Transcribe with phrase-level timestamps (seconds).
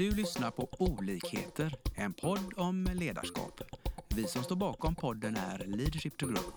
[0.00, 3.60] Du lyssnar på Olikheter, en podd om ledarskap.
[4.08, 6.52] Vi som står bakom podden är Leadership to Grow.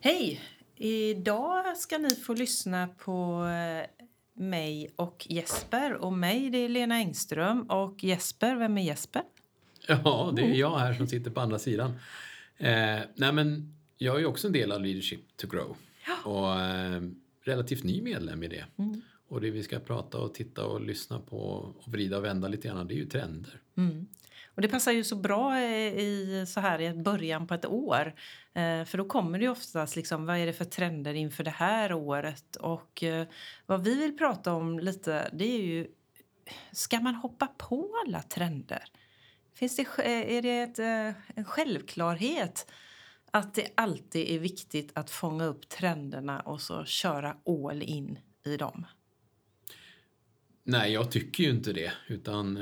[0.00, 0.40] Hej!
[0.76, 4.03] Idag ska ni få lyssna på eh,
[4.34, 5.94] mig och Jesper.
[5.94, 7.62] Och mig, det är Lena Engström.
[7.62, 9.22] Och Jesper, vem är Jesper?
[9.88, 11.90] Ja, det är jag här som sitter på andra sidan.
[12.56, 15.76] Eh, nej men, jag är också en del av Leadership to Grow.
[16.24, 17.02] Och eh,
[17.44, 18.64] relativt ny medlem i det.
[18.78, 19.00] Mm.
[19.28, 22.68] Och det vi ska prata och titta och lyssna på och vrida och vända lite
[22.68, 23.60] grann, det är ju trender.
[23.76, 24.06] Mm.
[24.54, 28.14] Och det passar ju så bra eh, i så här i början på ett år.
[28.54, 31.50] Eh, för då kommer det ju oftast liksom, vad är det för trender inför det
[31.50, 32.56] här året?
[32.56, 33.26] Och eh,
[33.66, 35.86] vad vi vill prata om lite, det är ju,
[36.72, 38.84] ska man hoppa på alla trender?
[39.54, 42.70] Finns det, eh, är det ett, eh, en självklarhet
[43.30, 48.56] att det alltid är viktigt att fånga upp trenderna och så köra all in i
[48.56, 48.86] dem?
[50.66, 51.92] Nej, jag tycker ju inte det.
[52.08, 52.58] Utan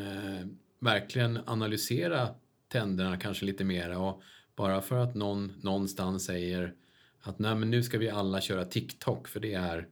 [0.83, 2.29] verkligen analysera
[2.69, 3.99] tänderna kanske lite mera.
[3.99, 4.23] Och
[4.57, 6.75] bara för att någon någonstans säger
[7.21, 9.89] att Nej, men nu ska vi alla köra TikTok för det är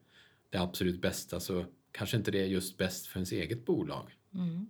[0.50, 4.16] det absolut bästa så kanske inte det är just bäst för ens eget bolag.
[4.34, 4.68] Mm.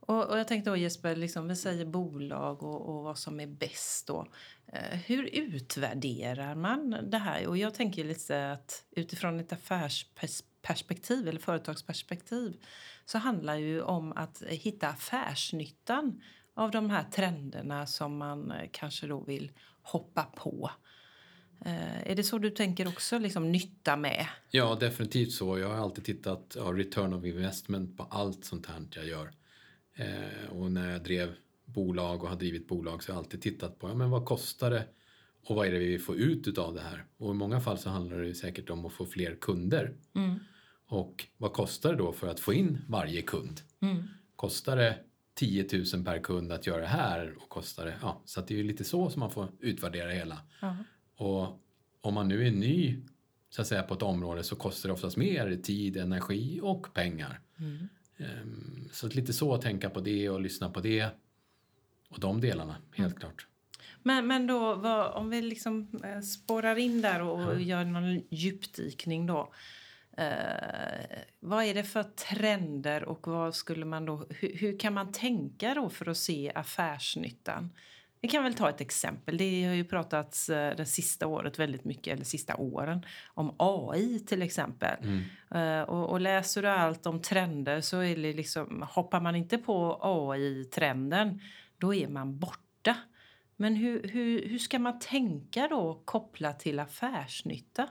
[0.00, 3.46] Och, och jag tänkte då Jesper, liksom, vi säger bolag och, och vad som är
[3.46, 4.26] bäst då.
[4.66, 7.46] Eh, hur utvärderar man det här?
[7.46, 10.51] Och jag tänker lite att utifrån ett affärsperspektiv
[11.10, 12.56] eller företagsperspektiv
[13.04, 16.22] så handlar ju om att hitta affärsnyttan
[16.54, 19.52] av de här trenderna som man eh, kanske då vill
[19.82, 20.70] hoppa på.
[21.64, 24.26] Eh, är det så du tänker också, liksom nytta med?
[24.50, 25.58] Ja, definitivt så.
[25.58, 29.30] Jag har alltid tittat ja, return of investment på allt sånt här jag gör.
[29.94, 33.78] Eh, och när jag drev bolag och har drivit bolag så har jag alltid tittat
[33.78, 34.84] på ja, men vad kostar det
[35.46, 37.04] och vad är det vi får ut av det här?
[37.16, 39.94] Och i många fall så handlar det säkert om att få fler kunder.
[40.92, 43.60] Och vad kostar det då för att få in varje kund?
[44.36, 44.98] Kostar det
[45.34, 47.34] 10 000 per kund att göra det här?
[47.42, 50.38] Och kostar det, ja, så att det är lite så som man får utvärdera hela.
[51.16, 51.60] Och
[52.00, 52.96] om man nu är ny
[53.50, 57.40] så att säga, på ett område så kostar det oftast mer tid, energi och pengar.
[58.16, 61.08] Ehm, Så att lite så att tänka på det och lyssna på det.
[62.08, 63.46] Och de delarna, helt klart.
[64.02, 68.22] Men, men då, vad, om vi liksom eh, spårar in där och, och gör någon
[68.30, 69.52] djupdykning då.
[70.16, 75.12] Eh, vad är det för trender och vad skulle man då, hur, hur kan man
[75.12, 77.70] tänka då för att se affärsnyttan?
[78.20, 79.36] Vi kan väl ta ett exempel.
[79.36, 84.20] Det har ju pratats eh, det sista året väldigt mycket, eller sista åren, om AI
[84.20, 84.96] till exempel.
[85.54, 89.58] Eh, och, och läser du allt om trender så är det liksom, hoppar man inte
[89.58, 91.40] på AI-trenden,
[91.78, 92.96] då är man borta.
[93.56, 97.88] Men hur, hur, hur ska man tänka då kopplat till affärsnytta?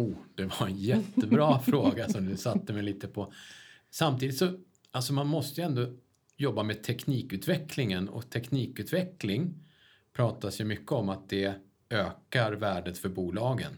[0.00, 3.32] Oh, det var en jättebra fråga som du satte mig lite på.
[3.90, 4.58] Samtidigt så,
[4.90, 5.92] alltså man måste ju ändå
[6.36, 9.54] jobba med teknikutvecklingen och teknikutveckling
[10.12, 11.54] pratas ju mycket om att det
[11.90, 13.72] ökar värdet för bolagen.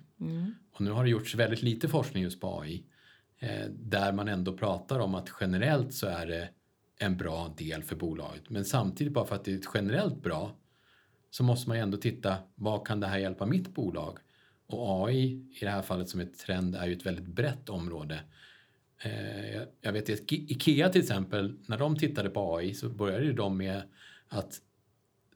[0.72, 2.84] Och nu har det gjorts väldigt lite forskning just på AI
[3.38, 6.48] eh, där man ändå pratar om att generellt så är det
[6.98, 8.50] en bra del för bolaget.
[8.50, 10.56] Men samtidigt bara för att det är generellt bra
[11.30, 14.18] så måste man ju ändå titta vad kan det här hjälpa mitt bolag?
[14.72, 18.20] Och AI i det här fallet som ett trend är ju ett väldigt brett område.
[19.04, 23.56] Eh, jag- vet att Ikea till exempel, när de tittade på AI så började de
[23.56, 23.82] med
[24.28, 24.60] att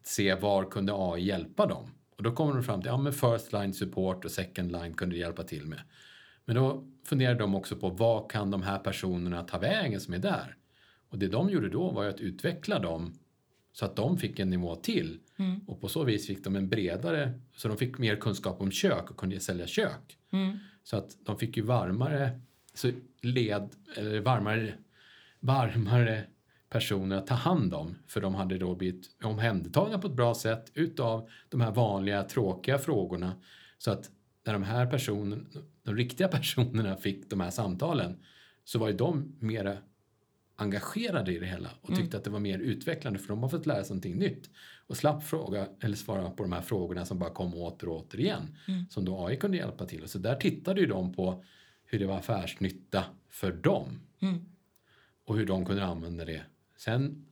[0.02, 1.90] se var kunde AI hjälpa dem.
[2.16, 5.14] Och då kommer de fram till, ja men first line support och second line kunde
[5.16, 5.80] det hjälpa till med.
[6.44, 10.18] Men då funderade de också på vad kan de här personerna ta vägen som är
[10.18, 10.56] där?
[11.08, 13.18] Och det de gjorde då var att utveckla dem
[13.72, 15.20] så att de fick en nivå till.
[15.66, 19.10] Och på så vis fick de en bredare, så de fick mer kunskap om kök
[19.10, 20.18] och kunde sälja kök.
[20.82, 22.40] Så att de fick ju varmare,
[22.74, 22.90] så
[23.22, 24.74] led, eller varmare,
[25.40, 26.24] varmare
[26.68, 27.94] personer att ta hand om.
[28.06, 32.78] För de hade då blivit omhändertagna på ett bra sätt utav de här vanliga tråkiga
[32.78, 33.32] frågorna.
[33.78, 34.10] Så att
[34.44, 35.42] när de här personerna,
[35.82, 38.16] de riktiga personerna fick de här samtalen
[38.64, 39.76] så var ju de mera
[40.56, 43.66] engagerade i det hela och tyckte att det var mer utvecklande för de har fått
[43.66, 44.50] lära sig någonting nytt
[44.86, 48.20] och slapp fråga eller svara på de här frågorna som bara kom åter och åter
[48.20, 48.56] igen
[48.90, 50.02] som då AI kunde hjälpa till.
[50.02, 51.44] Och så där tittade ju de på
[51.84, 54.00] hur det var affärsnytta för dem
[55.24, 56.42] och hur de kunde använda det.
[56.76, 57.26] Sen,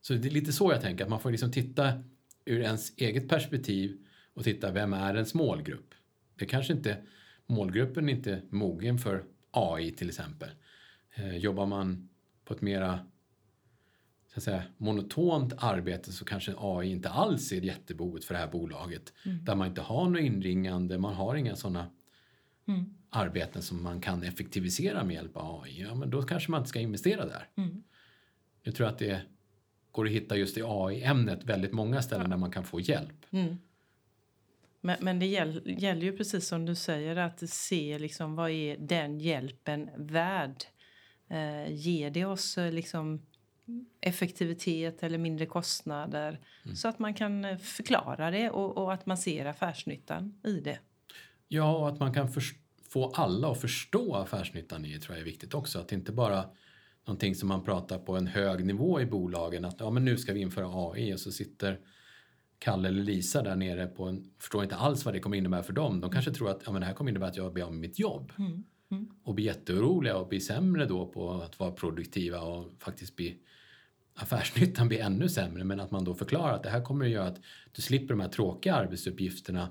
[0.00, 2.02] så det är lite så jag tänker, att man får liksom titta
[2.44, 3.98] ur ens eget perspektiv
[4.34, 5.94] och titta vem är ens målgrupp.
[6.38, 6.96] Det kanske inte,
[7.46, 10.48] målgruppen är inte mogen för AI till exempel.
[11.14, 12.08] Eh, jobbar man
[12.44, 13.06] på ett mera
[14.32, 18.48] så att säga, monotont arbete så kanske AI inte alls är jättebehovet för det här
[18.48, 19.12] bolaget.
[19.26, 19.44] Mm.
[19.44, 21.90] Där man inte har något inringande, man har inga sådana
[22.68, 22.94] Mm.
[23.10, 25.80] arbeten som man kan effektivisera med hjälp av AI.
[25.82, 27.48] Ja, men då kanske man inte ska investera där.
[27.56, 27.82] Mm.
[28.62, 29.22] Jag tror att det
[29.92, 33.26] går att hitta just i AI-ämnet väldigt många ställen där man kan få hjälp.
[33.30, 33.58] Mm.
[34.80, 38.76] Men, men det gäll, gäller ju precis som du säger att se liksom vad är
[38.76, 40.64] den hjälpen värd.
[41.32, 43.22] Eh, ger det oss eh, liksom
[44.00, 46.40] effektivitet eller mindre kostnader
[46.74, 50.78] så att man kan eh, förklara det och, och att man ser affärsnyttan i det.
[51.48, 52.28] Ja, och att man kan
[52.90, 55.78] få alla att förstå affärsnyttan i det tror jag är viktigt också.
[55.78, 56.44] Att det inte bara
[57.06, 59.64] någonting som man pratar på en hög nivå i bolagen.
[59.64, 61.80] Att ja, men nu ska vi införa AI och så sitter
[62.58, 65.72] Kalle eller Lisa där nere på en, förstår inte alls vad det kommer innebära för
[65.72, 66.00] dem.
[66.00, 67.80] De kanske tror att ja, men det här kommer innebära att jag blir av med
[67.80, 68.32] mitt jobb.
[68.38, 68.64] Mm.
[68.92, 69.10] Mm.
[69.22, 73.38] Och blir jätteoroliga och blir sämre då på att vara produktiva och faktiskt bli
[74.14, 77.26] affärsnyttan blir ännu sämre men att man då förklarar att det här kommer att göra
[77.26, 77.40] att
[77.72, 79.68] du slipper de här tråkiga arbetsuppgifterna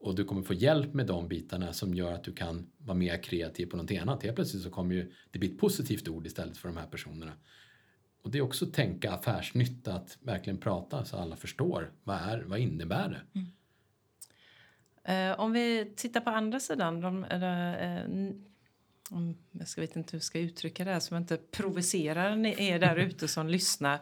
[0.00, 3.22] och du kommer få hjälp med de bitarna som gör att du kan vara mer
[3.22, 4.22] kreativ på någonting annat.
[4.22, 7.32] Helt plötsligt så kommer ju det bli ett positivt ord istället för de här personerna.
[8.22, 11.92] Och det är också att tänka affärsnytta, att verkligen prata så alla förstår.
[12.04, 13.40] Vad, är, vad innebär det?
[13.40, 13.52] Mm.
[15.04, 17.00] Eh, om vi tittar på andra sidan.
[17.00, 18.44] De, de,
[19.52, 22.78] jag ska vet inte hur jag ska uttrycka det här så jag inte provocerar er
[22.78, 24.00] där ute som lyssnar.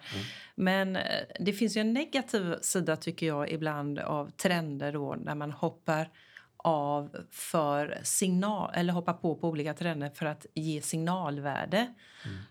[0.54, 1.02] Men eh,
[1.40, 6.10] det finns ju en negativ sida tycker jag ibland av trender då när man hoppar
[6.56, 11.94] av för signal eller hoppar på på olika trender för att ge signalvärde.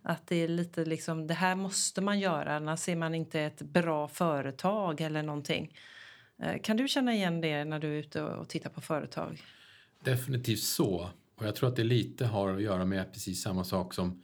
[0.01, 3.61] Att det är lite liksom det här måste man göra annars är man inte ett
[3.61, 5.73] bra företag eller någonting.
[6.41, 9.43] Eh, Kan du känna igen det när du är ute och tittar på företag?
[10.03, 11.09] Definitivt så.
[11.37, 14.23] Och jag tror att det lite har att göra med precis samma sak som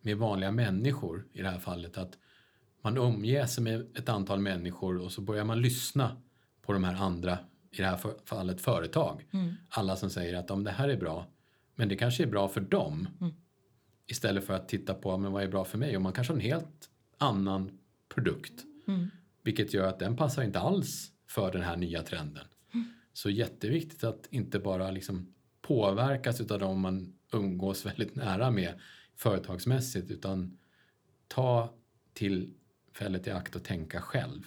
[0.00, 1.98] med vanliga människor i det här fallet.
[1.98, 2.18] Att
[2.82, 2.98] man
[3.46, 6.16] sig med ett antal människor och så börjar man lyssna
[6.62, 7.38] på de här andra,
[7.70, 9.26] i det här fallet företag.
[9.68, 11.26] Alla som säger att om det här är bra,
[11.74, 13.08] men det kanske är bra för dem.
[14.06, 16.38] Istället för att titta på men vad är bra för mig och man kanske har
[16.38, 17.78] en helt annan
[18.14, 18.64] produkt.
[19.42, 22.46] Vilket gör att den passar inte alls för den här nya trenden.
[23.12, 25.33] Så jätteviktigt att inte bara liksom
[25.64, 28.80] påverkas av dem man umgås väldigt nära med
[29.16, 30.58] företagsmässigt utan
[31.28, 31.74] ta
[32.12, 34.42] tillfället i akt och tänka själv.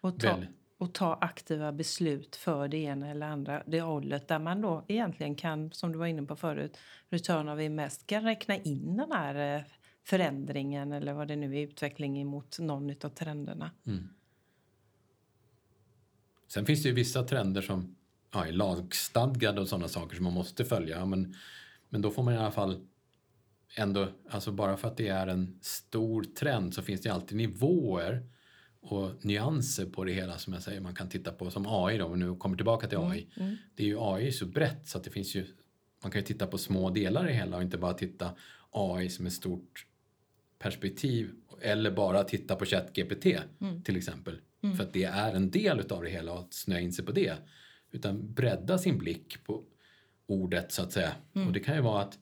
[0.00, 0.46] Och ta, Väl.
[0.78, 5.34] och ta aktiva beslut för det ena eller andra det hållet där man då egentligen
[5.34, 9.56] kan, som du var inne på förut, return of invest, kan räkna in den här
[9.56, 9.62] eh,
[10.04, 13.70] förändringen eller vad det nu är, utveckling mot någon av trenderna.
[16.48, 17.96] Sen finns det ju vissa trender som
[18.32, 21.06] ja, är lagstadgade och sådana saker som man måste följa.
[21.06, 21.34] Men,
[21.88, 22.80] men då får man i alla fall
[23.76, 28.26] ändå, alltså bara för att det är en stor trend så finns det alltid nivåer
[28.80, 32.04] och nyanser på det hela som jag säger man kan titta på som AI då,
[32.04, 33.26] om vi nu kommer tillbaka till AI.
[33.74, 35.46] Det är ju AI är så brett så att det finns ju,
[36.02, 38.30] man kan ju titta på små delar i hela och inte bara titta
[38.70, 39.86] AI som ett stort
[40.58, 41.30] perspektiv
[41.60, 43.26] eller bara titta på ChatGPT
[43.84, 44.40] till exempel.
[44.76, 47.12] För att det är en del utav det hela och att snöa in sig på
[47.12, 47.34] det.
[47.96, 49.62] Utan bredda sin blick på
[50.26, 51.12] ordet så att säga.
[51.32, 52.18] Och det kan ju vara att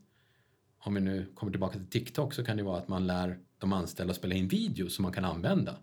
[0.79, 3.73] om vi nu kommer tillbaka till TikTok så kan det vara att man lär de
[3.73, 5.77] anställda att spela in video som man kan använda.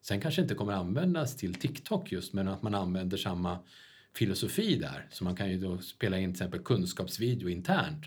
[0.00, 3.58] Sen kanske inte kommer användas till TikTok just men att man använder samma
[4.14, 5.06] filosofi där.
[5.10, 8.04] Så man kan ju då spela in till exempel kunskapsvideo internt.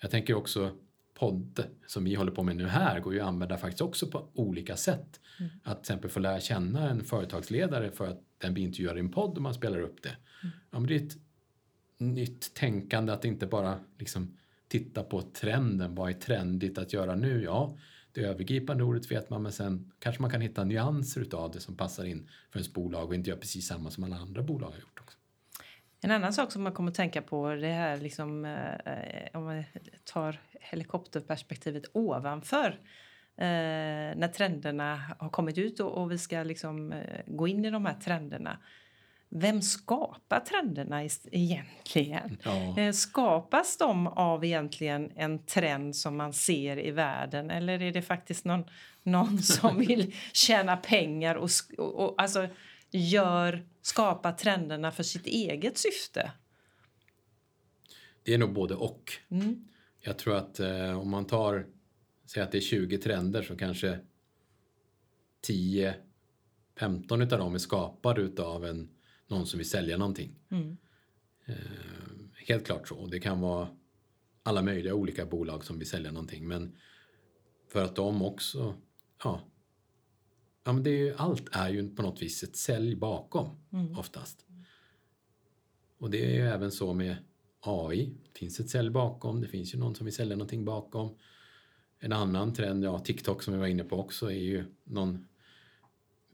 [0.00, 0.76] Jag tänker också
[1.14, 4.28] podd som vi håller på med nu här går ju att använda faktiskt också på
[4.34, 5.20] olika sätt.
[5.62, 9.10] Att till exempel få lära känna en företagsledare för att den blir intervjuad i en
[9.10, 10.16] podd och man spelar upp det.
[10.42, 11.16] Ja, men det är ett
[11.98, 14.36] nytt tänkande att inte bara liksom
[14.68, 15.94] titta på trenden.
[15.94, 17.42] Vad är trendigt att göra nu?
[17.42, 17.78] Ja,
[18.12, 21.76] det övergripande ordet vet man men sen kanske man kan hitta nyanser utav det som
[21.76, 24.78] passar in för ens bolag och inte göra precis samma som alla andra bolag har
[24.78, 25.18] gjort också.
[26.04, 29.64] En annan sak som man kommer att tänka på det här liksom, eh, om man
[30.04, 32.68] tar helikopterperspektivet ovanför
[33.36, 37.70] eh, när trenderna har kommit ut och, och vi ska liksom, eh, gå in i
[37.70, 38.58] de här trenderna.
[39.28, 42.38] Vem skapar trenderna egentligen?
[42.42, 42.78] Ja.
[42.78, 48.02] Eh, Skapas de av egentligen en trend som man ser i världen eller är det
[48.02, 48.64] faktiskt någon,
[49.02, 52.48] någon som vill tjäna pengar och, och, och alltså
[52.98, 56.32] gör, skapar trenderna för sitt eget syfte?
[58.22, 59.12] Det är nog både och.
[59.28, 59.68] Mm.
[60.00, 61.66] Jag tror att eh, om man tar,
[62.26, 64.00] säg att det är 20 trender så kanske
[65.40, 65.94] 10,
[66.78, 68.90] 15 utav dem är skapade utav en,
[69.26, 70.34] någon som vill sälja någonting.
[70.50, 70.76] Mm.
[71.46, 71.54] Eh,
[72.46, 73.06] helt klart så.
[73.06, 73.68] Det kan vara
[74.42, 76.48] alla möjliga olika bolag som vill sälja någonting.
[76.48, 76.76] Men
[77.68, 78.74] För att de också,
[79.24, 79.40] ja,
[80.64, 83.98] ja men det är ju, allt är ju på något vis ett sälj bakom Mm.
[83.98, 84.46] oftast.
[85.98, 87.16] Och det är ju även så med
[87.60, 88.14] AI.
[88.32, 91.16] Det finns ett sälj bakom, det finns ju någon som vill sälja någonting bakom.
[91.98, 95.26] En annan trend, ja TikTok som vi var inne på också, är ju någon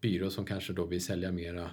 [0.01, 1.71] byrå som kanske då vill sälja mera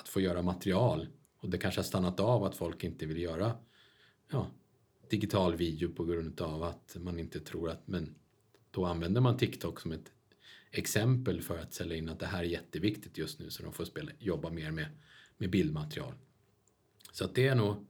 [0.00, 1.08] att få göra material.
[1.38, 3.56] Och det kanske har stannat av att folk inte vill göra
[4.30, 4.50] ja,
[5.10, 8.14] digital video på grund av att man inte tror att, men
[8.70, 10.12] då använder man TikTok som ett
[10.70, 13.84] exempel för att sälja in att det här är jätteviktigt just nu så de får
[13.84, 14.86] spela, jobba mer med,
[15.36, 16.14] med bildmaterial.
[17.12, 17.86] Så att det är nog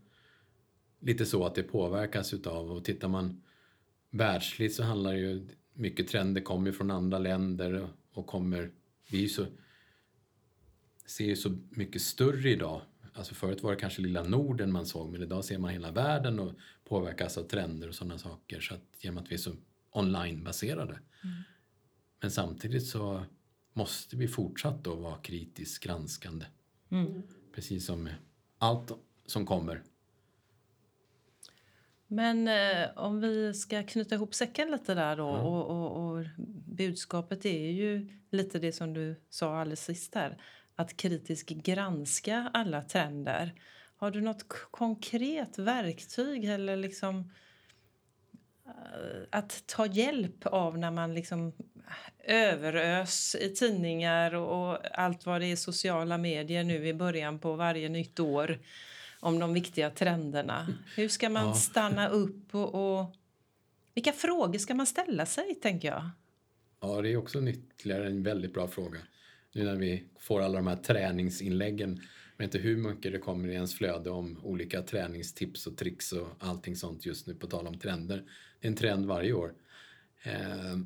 [1.01, 3.43] lite så att det påverkas utav och tittar man
[4.11, 8.71] världsligt så handlar det ju mycket trender kommer från andra länder och kommer,
[9.11, 9.47] vi så
[11.07, 12.83] ser ju så mycket större idag.
[13.15, 16.39] Alltså förut var det kanske lilla Norden man såg men idag ser man hela världen
[16.39, 16.53] och
[16.85, 19.53] påverkas av trender och sådana saker så att genom att vi är så
[19.91, 20.93] onlinebaserade.
[21.25, 21.43] Mm.
[22.21, 23.25] Men samtidigt så
[23.73, 26.47] måste vi fortsatt då vara kritiskt granskande.
[26.91, 27.23] Mm.
[27.55, 28.09] Precis som
[28.59, 28.93] allt
[29.27, 29.83] som kommer.
[32.07, 35.41] Men eh, om vi ska knyta ihop säcken lite där då Ja.
[35.41, 36.25] och, och, och
[36.67, 40.43] budskapet är ju lite det som du sa alldeles sist här.
[40.77, 43.55] Att kritiskt granska alla trender.
[43.97, 47.33] Har du något konkret verktyg eller liksom
[49.31, 51.53] att ta hjälp av när man liksom
[52.25, 57.55] överös i tidningar och, och allt vad det är sociala medier nu i början på
[57.55, 58.59] varje nytt år
[59.21, 60.69] om de viktiga trenderna.
[60.97, 61.55] Hur ska man Ja.
[61.55, 63.15] stanna upp och, och
[63.95, 66.11] vilka frågor ska man ställa sig, tänker jag?
[66.81, 68.99] Ja, det är också en ytterligare en väldigt bra fråga.
[69.53, 72.01] Nu när vi får alla de här träningsinläggen.
[72.41, 76.29] Vet inte hur mycket det kommer i ens flöde om olika träningstips och tricks och
[76.39, 78.25] allting sånt just nu på tal om trender.
[78.61, 79.55] Det är en trend varje år.
[80.23, 80.77] Eh,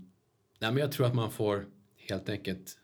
[0.59, 2.79] nej, men jag tror att man får helt enkelt,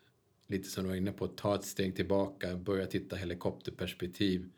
[0.47, 4.51] lite som du var inne på, ta ett steg tillbaka, börja titta helikopterperspektiv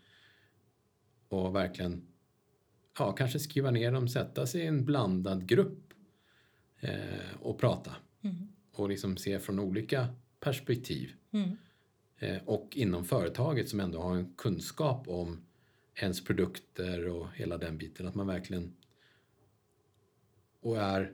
[1.28, 2.06] och verkligen
[2.98, 5.92] ja, kanske skriva ner dem, sätta sig i en blandad grupp
[6.80, 7.96] eh, och prata
[8.72, 10.08] och liksom se från olika
[10.40, 11.12] perspektiv.
[11.30, 11.56] Mm.
[12.22, 15.44] Eh, och inom företaget som ändå har en kunskap om
[15.94, 18.08] ens produkter och hela den biten.
[18.08, 18.76] Att man verkligen
[20.60, 21.12] och är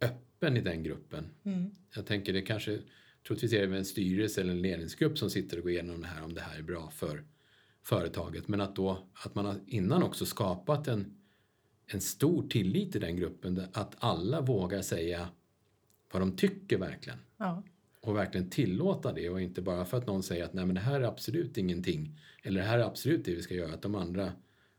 [0.00, 1.30] öppen i den gruppen.
[1.44, 1.70] Mm.
[1.94, 2.78] Jag tänker det kanske,
[3.26, 6.24] troligtvis är det en styrelse eller en ledningsgrupp som sitter och går igenom det här
[6.24, 7.24] om det här är bra för
[7.82, 8.48] företaget.
[8.48, 11.16] Men att då, att man innan också skapat en,
[11.86, 13.62] en stor tillit i den gruppen.
[13.72, 15.28] Att alla vågar säga
[16.12, 17.18] vad de tycker verkligen.
[17.36, 17.62] Ja.
[18.08, 20.80] Och verkligen tillåta det och inte bara för att någon säger att nej men det
[20.80, 22.20] här är absolut ingenting.
[22.42, 23.74] Eller det här är absolut det vi ska göra.
[23.74, 24.32] Att de andra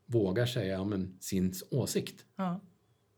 [0.05, 2.25] vågar säga ja, men, sin åsikt.
[2.35, 2.61] Ja.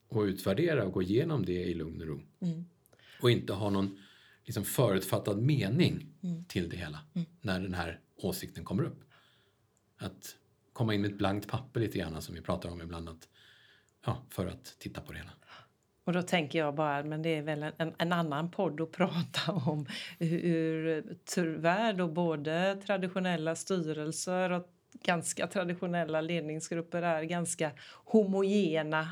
[0.08, 2.22] Och utvärdera och gå igenom det i lugn och ro.
[2.40, 2.66] Mm.
[3.22, 3.98] Och inte ha någon
[4.46, 6.46] liksom, förutfattad mening Mm.
[6.46, 7.00] till det hela.
[7.42, 9.04] När den här åsikten kommer upp.
[9.98, 10.36] Att
[10.74, 13.10] komma in med ett blankt papper lite grann som vi pratar om ibland.
[13.10, 13.30] Att,
[14.06, 15.32] ja, för att titta på det hela.
[16.04, 19.52] Och då tänker jag bara, men det är väl en, en annan podd att prata
[19.52, 19.86] om
[20.20, 24.68] hur tyvärr då både traditionella styrelser och
[25.04, 27.72] ganska traditionella ledningsgrupper är ganska
[28.06, 29.08] homogena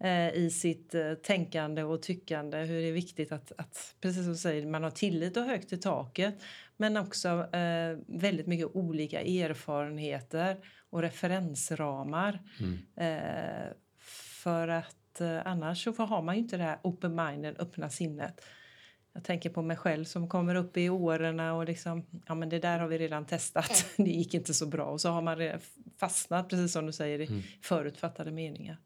[0.00, 2.58] eh, i sitt eh, tänkande och tyckande.
[2.58, 5.72] Hur det är viktigt att, att, precis som du säger, man har tillit och högt
[5.72, 6.42] i taket
[6.76, 10.56] men också eh, väldigt mycket olika erfarenheter
[10.90, 12.38] och referensramar.
[12.96, 13.72] Eh,
[14.44, 18.44] för att eh, annars så har man ju inte det här open minden, öppna sinnet.
[19.14, 22.58] Jag tänker på mig själv som kommer upp i åren och liksom, ja men det
[22.58, 24.84] där har vi redan testat, det gick inte så bra.
[24.84, 25.38] Och så har man
[25.98, 28.78] fastnat, precis som du säger, i förutfattade meningar.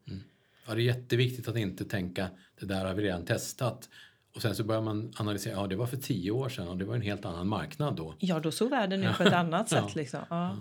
[0.67, 2.29] Ja, det är jätteviktigt att inte tänka
[2.59, 3.89] det där har vi redan testat.
[4.35, 6.85] Och sen så börjar man analysera, ja det var för tio år sedan och det
[6.85, 8.15] var en helt annan marknad då.
[8.19, 9.95] Ja, då såg världen ut på ett annat sätt.
[9.95, 10.19] Liksom.
[10.29, 10.57] Ja.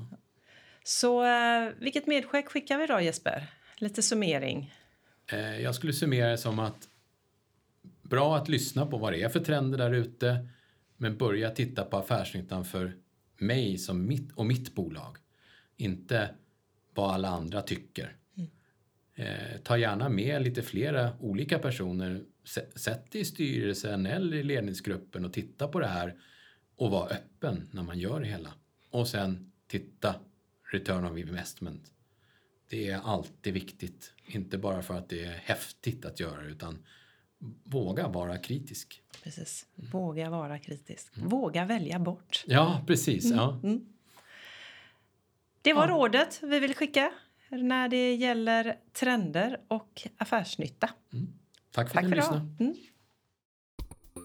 [0.85, 3.46] Så eh, vilket medskick skickar vi då Jesper?
[3.76, 4.75] Lite summering.
[5.26, 6.88] Eh, jag skulle summera det som att
[8.02, 10.49] bra att lyssna på vad det är för trender där ute
[10.97, 12.97] men börja titta på affärsnyttan för
[13.38, 15.16] mig som mitt, och mitt bolag.
[15.76, 16.30] Inte
[16.95, 18.16] vad alla andra tycker.
[19.14, 22.23] Eh, ta gärna med lite flera olika personer.
[22.75, 26.14] Sätt dig i styrelsen eller i ledningsgruppen och titta på det här
[26.76, 28.52] och var öppen när man gör det hela.
[28.90, 30.14] Och sen titta
[30.73, 31.92] return of investment.
[32.68, 34.12] Det är alltid viktigt.
[34.26, 36.78] Inte bara för att det är häftigt att göra det, utan
[37.64, 39.02] våga vara kritisk.
[39.23, 39.66] Precis.
[39.75, 41.12] Våga vara kritisk.
[41.16, 42.44] Våga välja bort.
[42.46, 43.25] Ja, precis.
[43.30, 43.61] Ja.
[45.62, 45.94] Det var Ja.
[45.94, 47.12] rådet vi vill skicka
[47.49, 50.90] när det gäller trender och affärsnytta.
[51.70, 52.75] Tack för Tack att ni lyssnade.